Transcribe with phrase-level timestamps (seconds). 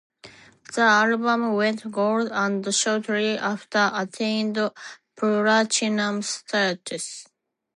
[0.73, 4.57] The album went gold and shortly after attained
[5.15, 7.27] platinum status.